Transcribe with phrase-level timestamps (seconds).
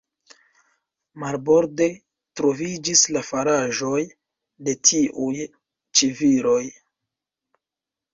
[1.23, 1.87] Marborde,
[2.41, 3.99] troviĝis la faraĵoj
[4.69, 6.63] de tiuj-ĉi viroj.